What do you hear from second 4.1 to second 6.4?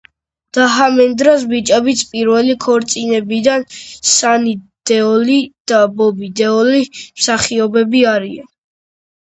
სანი დეოლი და ბობი